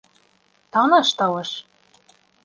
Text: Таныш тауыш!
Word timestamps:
Таныш 0.71 1.09
тауыш! 1.19 1.51